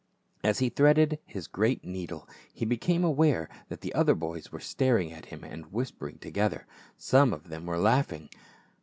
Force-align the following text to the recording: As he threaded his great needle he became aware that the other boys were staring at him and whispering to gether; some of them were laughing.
As 0.43 0.57
he 0.57 0.69
threaded 0.69 1.19
his 1.27 1.45
great 1.45 1.83
needle 1.83 2.27
he 2.51 2.65
became 2.65 3.03
aware 3.03 3.47
that 3.69 3.81
the 3.81 3.93
other 3.93 4.15
boys 4.15 4.51
were 4.51 4.59
staring 4.59 5.11
at 5.13 5.25
him 5.27 5.43
and 5.43 5.71
whispering 5.71 6.17
to 6.21 6.31
gether; 6.31 6.65
some 6.97 7.33
of 7.33 7.49
them 7.49 7.67
were 7.67 7.77
laughing. 7.77 8.27